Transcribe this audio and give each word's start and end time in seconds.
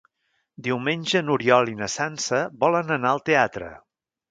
Diumenge 0.67 1.21
n'Oriol 1.27 1.69
i 1.73 1.77
na 1.83 1.91
Sança 1.97 2.41
volen 2.65 2.93
anar 2.99 3.13
al 3.15 3.25
teatre. 3.31 3.71